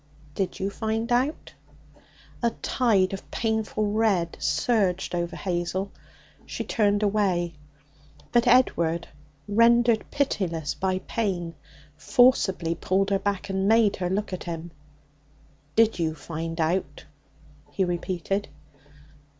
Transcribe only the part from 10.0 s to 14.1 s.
pitiless by pain, forcibly pulled her back, and made her